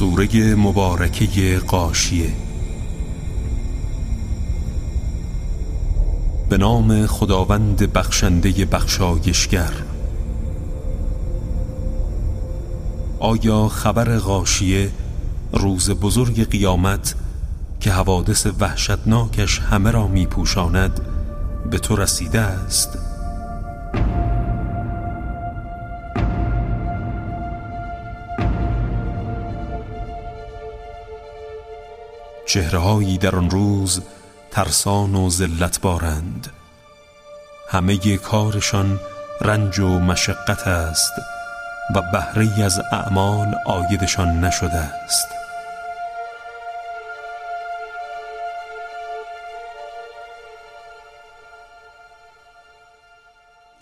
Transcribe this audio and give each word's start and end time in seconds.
سوره 0.00 0.54
مبارکه 0.54 1.58
قاشیه 1.58 2.32
به 6.48 6.58
نام 6.58 7.06
خداوند 7.06 7.92
بخشنده 7.92 8.64
بخشایشگر 8.64 9.72
آیا 13.18 13.68
خبر 13.68 14.18
غاشیه 14.18 14.90
روز 15.52 15.90
بزرگ 15.90 16.50
قیامت 16.50 17.14
که 17.80 17.92
حوادث 17.92 18.46
وحشتناکش 18.60 19.58
همه 19.58 19.90
را 19.90 20.06
می 20.06 20.26
پوشاند 20.26 21.00
به 21.70 21.78
تو 21.78 21.96
رسیده 21.96 22.40
است؟ 22.40 23.09
چهرههایی 32.50 33.18
در 33.18 33.36
آن 33.36 33.50
روز 33.50 34.02
ترسان 34.50 35.14
و 35.14 35.30
ذلت 35.30 35.80
بارند 35.80 36.52
همه 37.68 38.16
کارشان 38.16 39.00
رنج 39.40 39.78
و 39.78 39.88
مشقت 39.88 40.66
است 40.66 41.12
و 41.94 42.02
بهره 42.12 42.64
از 42.64 42.80
اعمال 42.92 43.54
آیدشان 43.66 44.44
نشده 44.44 44.78
است. 44.78 45.26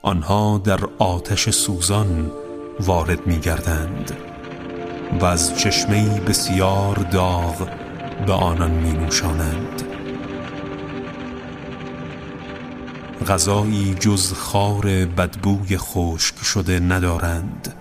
آنها 0.03 0.61
در 0.65 0.81
آتش 0.98 1.50
سوزان 1.50 2.33
وارد 2.81 3.27
می 3.27 3.39
گردند 3.39 4.17
و 5.21 5.25
از 5.25 5.59
چشمه 5.59 6.21
بسیار 6.21 6.95
داغ 6.95 7.88
به 8.27 8.33
آنان 8.33 8.71
می 8.71 8.93
نوشانند 8.93 9.83
غذایی 13.29 13.95
جز 13.95 14.33
خار 14.33 14.85
بدبوی 15.05 15.79
خشک 15.79 16.45
شده 16.45 16.81
ندارند. 16.81 17.75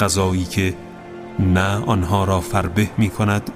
غذایی 0.00 0.44
که 0.44 0.74
نه 1.38 1.84
آنها 1.86 2.24
را 2.24 2.40
فربه 2.40 2.90
می 2.98 3.10
کند 3.10 3.50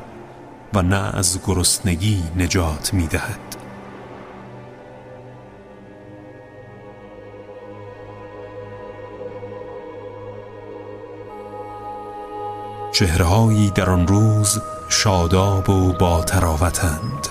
و 0.75 0.83
نه 0.83 1.17
از 1.17 1.41
گرسنگی 1.47 2.23
نجات 2.37 2.95
می 2.95 3.07
دهد 3.07 3.57
چهرهایی 12.93 13.71
در 13.71 13.91
آن 13.91 14.07
روز 14.07 14.61
شاداب 14.89 15.71
و 15.71 15.93
با 15.93 16.23
تراوتند 16.25 17.29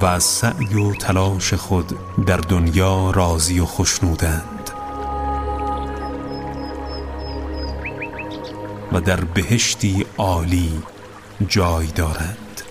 و 0.00 0.06
از 0.06 0.24
سعی 0.24 0.74
و 0.74 0.94
تلاش 0.94 1.54
خود 1.54 1.98
در 2.26 2.36
دنیا 2.36 3.10
راضی 3.10 3.60
و 3.60 3.64
خشنودند. 3.64 4.70
و 8.92 9.00
در 9.00 9.20
بهشتی 9.20 10.06
عالی 10.18 10.82
جای 11.48 11.86
دارند 11.86 12.62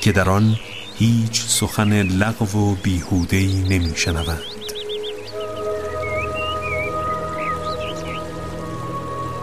که 0.00 0.12
در 0.12 0.30
آن 0.30 0.56
هیچ 0.98 1.42
سخن 1.42 2.02
لغو 2.02 2.58
و 2.58 2.74
بیهودهی 2.74 3.62
نمی 3.68 3.96
شنوند 3.96 4.42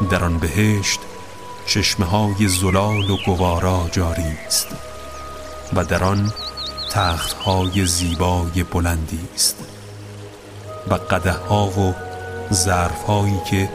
در 0.09 0.23
آن 0.23 0.37
بهشت 0.37 0.99
چشمه 1.65 2.05
های 2.05 2.47
زلال 2.47 3.09
و 3.09 3.17
گوارا 3.25 3.89
جاری 3.91 4.37
است 4.47 4.67
و 5.73 5.83
در 5.83 6.03
آن 6.03 6.33
تخت 6.91 7.33
های 7.33 7.85
زیبای 7.85 8.63
بلندی 8.71 9.27
است 9.35 9.55
و 10.87 10.93
قده 10.93 11.31
ها 11.31 11.67
و 11.67 11.95
ظرف 12.53 13.03
هایی 13.03 13.39
که 13.49 13.69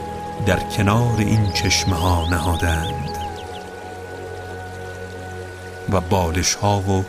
در 0.45 0.59
کنار 0.59 1.17
این 1.17 1.51
چشمه 1.51 1.95
ها 1.95 2.29
نهادند 2.29 3.09
و 5.91 6.01
بالش 6.01 6.53
ها 6.53 6.79
و 6.79 7.03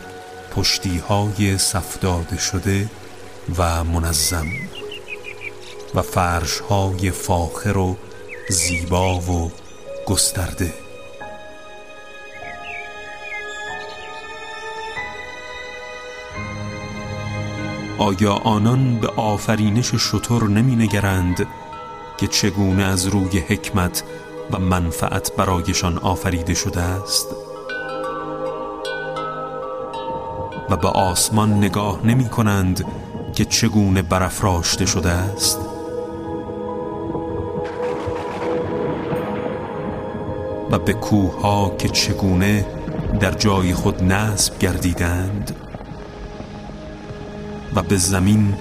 پشتی 0.55 0.97
های 0.97 1.57
صفداد 1.57 2.37
شده 2.37 2.89
و 3.57 3.83
منظم 3.83 4.47
و 5.95 6.01
فرش 6.01 6.59
های 6.59 7.11
فاخر 7.11 7.77
و 7.77 7.97
زیبا 8.49 9.19
و 9.19 9.51
گسترده. 10.11 10.73
آیا 17.97 18.33
آنان 18.33 18.99
به 18.99 19.07
آفرینش 19.07 19.95
شطور 19.95 20.49
نمی 20.49 20.75
نگرند 20.75 21.47
که 22.17 22.27
چگونه 22.27 22.83
از 22.83 23.05
روی 23.05 23.39
حکمت 23.39 24.03
و 24.51 24.59
منفعت 24.59 25.35
برایشان 25.35 25.97
آفریده 25.97 26.53
شده 26.53 26.81
است؟ 26.81 27.27
و 30.69 30.77
به 30.77 30.87
آسمان 30.87 31.53
نگاه 31.53 32.05
نمی 32.05 32.29
کنند 32.29 32.85
که 33.35 33.45
چگونه 33.45 34.01
برافراشته 34.01 34.85
شده 34.85 35.09
است؟ 35.09 35.70
و 40.71 40.79
به 40.79 40.93
کوه 40.93 41.77
که 41.77 41.89
چگونه 41.89 42.65
در 43.19 43.31
جای 43.31 43.73
خود 43.73 44.03
نصب 44.03 44.59
گردیدند 44.59 45.55
و 47.75 47.81
به 47.81 47.97
زمین 47.97 48.53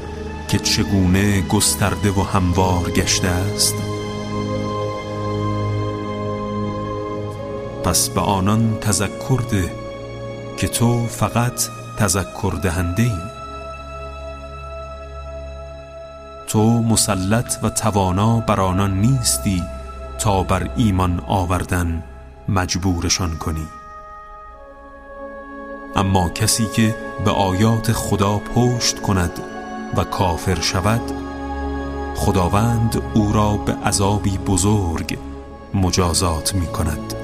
که 0.48 0.59
چگونه 0.59 1.41
گسترده 1.41 2.10
و 2.10 2.22
هموار 2.22 2.91
گشته 2.91 3.28
است. 3.28 3.75
پس 7.84 8.09
به 8.09 8.21
آنان 8.21 8.78
تذکر 8.81 9.41
ده 9.50 9.72
که 10.56 10.69
تو 10.69 11.06
فقط 11.06 11.62
تذکر 11.97 12.54
دهنده 12.62 13.03
ای. 13.03 13.12
تو 16.47 16.82
مسلط 16.82 17.56
و 17.62 17.71
توانا 17.71 18.41
بر 18.41 18.60
آنان 18.60 19.00
نیستی 19.00 19.62
تا 20.20 20.42
بر 20.42 20.70
ایمان 20.76 21.22
آوردن 21.26 22.03
مجبورشان 22.48 23.36
کنی. 23.36 23.66
اما 25.97 26.28
کسی 26.28 26.66
که 26.66 26.97
به 27.25 27.31
آیات 27.31 27.92
خدا 27.92 28.38
پشت 28.38 29.00
کند 29.03 29.41
و 29.97 30.04
کافر 30.04 30.60
شود 30.60 31.00
خداوند 32.16 33.03
او 33.14 33.32
را 33.32 33.56
به 33.56 33.72
عذابی 33.72 34.38
بزرگ 34.38 35.19
مجازات 35.75 36.54
می 36.54 36.66
کند. 36.66 37.14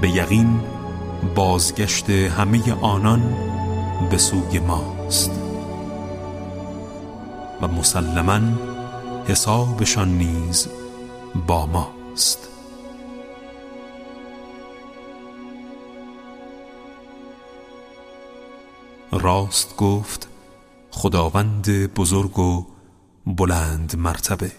به 0.00 0.10
یقین 0.10 0.60
بازگشت 1.34 2.10
همه 2.10 2.72
آنان 2.80 3.36
به 4.10 4.18
سوی 4.18 4.58
ماست. 4.58 5.49
و 7.62 7.68
مسلما 7.68 8.40
حسابشان 9.28 10.08
نیز 10.08 10.68
با 11.46 11.66
ماست. 11.66 12.48
راست 19.12 19.76
گفت 19.76 20.28
خداوند 20.90 21.94
بزرگ 21.94 22.38
و 22.38 22.66
بلند 23.26 23.96
مرتبه. 23.96 24.52